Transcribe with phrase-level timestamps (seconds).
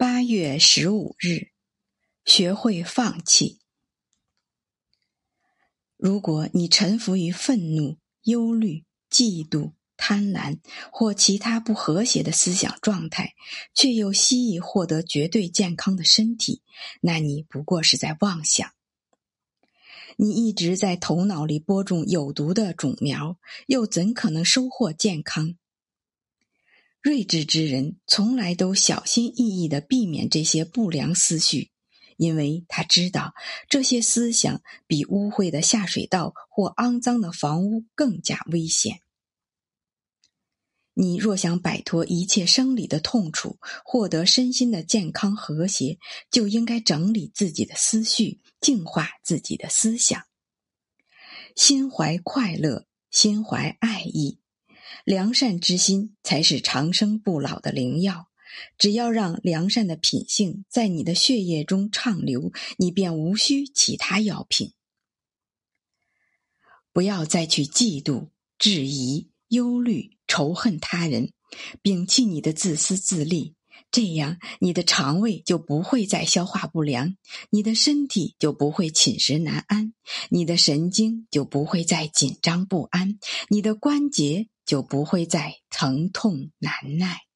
[0.00, 1.48] 八月十五日，
[2.24, 3.58] 学会放弃。
[5.96, 10.60] 如果你臣服于愤怒、忧虑、嫉妒、贪婪
[10.92, 13.34] 或其他不和谐的思想状态，
[13.74, 16.62] 却又希冀获得绝对健康的身体，
[17.00, 18.70] 那你不过是在妄想。
[20.16, 23.36] 你一直在头脑里播种有毒的种苗，
[23.66, 25.56] 又怎可能收获健康？
[27.00, 31.70] 睿智之人从来都小心翼翼的避免这些不良思绪，
[32.16, 33.34] 因为他知道
[33.68, 39.00] 这些思想比污秽的下水道或肮脏的房屋更加危险。
[40.94, 50.24] 你若想摆脱一切生理的痛楚，获得身心的健康和谐，就应该整理自己的思绪，净化自己的思想，
[51.54, 54.40] 心怀快乐，心怀爱意。
[55.04, 58.28] 良善之心才是长生不老的灵药。
[58.76, 64.72] 只要让良善的品性在你的血液中畅流，你便无需其他药品。
[66.92, 71.32] 不要再去嫉妒、质疑、忧虑、仇恨他人，
[71.82, 73.54] 摒弃你的自私自利。
[73.92, 77.16] 这样，你的肠胃就不会再消化不良，
[77.50, 79.94] 你的身体就不会寝食难安，
[80.30, 84.48] 你的神经就不会再紧张不安，你的关节。
[84.68, 87.27] 就不会再疼痛难耐。